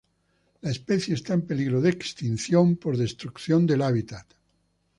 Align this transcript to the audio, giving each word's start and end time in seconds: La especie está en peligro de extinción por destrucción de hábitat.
La 0.61 0.71
especie 0.75 1.13
está 1.13 1.35
en 1.35 1.43
peligro 1.43 1.79
de 1.79 1.91
extinción 1.91 2.75
por 2.77 2.97
destrucción 2.97 3.67
de 3.67 3.75
hábitat. 3.83 4.27